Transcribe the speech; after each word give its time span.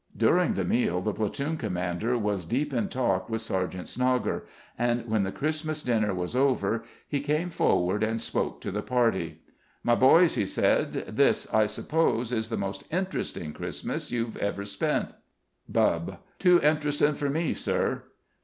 During 0.17 0.53
the 0.53 0.65
meal 0.65 0.99
the 0.99 1.13
platoon 1.13 1.57
commander 1.57 2.17
was 2.17 2.45
deep 2.45 2.73
in 2.73 2.89
talk 2.89 3.29
with 3.29 3.41
Sergeant 3.41 3.85
Snogger 3.85 4.45
and 4.75 5.07
when 5.07 5.21
the 5.21 5.31
Christmas 5.31 5.83
dinner 5.83 6.11
was 6.11 6.35
over 6.35 6.83
he 7.07 7.19
came 7.19 7.51
forward 7.51 8.01
and 8.01 8.19
spoke 8.19 8.61
to 8.61 8.71
the 8.71 8.81
party. 8.81 9.43
"My 9.83 9.93
boys," 9.93 10.33
he 10.33 10.47
said, 10.47 10.91
"this, 11.07 11.45
I 11.53 11.67
suppose, 11.67 12.33
is 12.33 12.49
the 12.49 12.57
most 12.57 12.83
interesting 12.91 13.53
Christmas 13.53 14.09
you've 14.09 14.37
ever 14.37 14.65
spent." 14.65 15.13
Bubb: 15.69 16.17
"Too 16.39 16.59
interestin' 16.61 17.13
for 17.13 17.29
me, 17.29 17.53
sir." 17.53 18.05